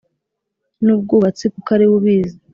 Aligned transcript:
n’ubwubatsi, 0.83 1.45
kuko 1.53 1.69
ari 1.75 1.85
we 1.89 1.93
ubizi 1.99 2.37